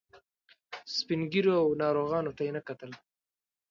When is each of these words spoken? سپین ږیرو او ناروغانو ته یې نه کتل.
سپین 0.95 1.21
ږیرو 1.31 1.53
او 1.63 1.67
ناروغانو 1.81 2.35
ته 2.37 2.41
یې 2.45 2.51
نه 2.57 2.61
کتل. 2.67 2.91